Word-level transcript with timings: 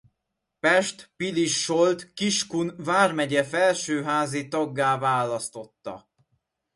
Pest-Pilis-Solt-Kiskun 0.61 2.73
vármegye 2.77 3.43
felsőházi 3.43 4.47
taggá 4.47 4.97
választotta. 4.97 6.09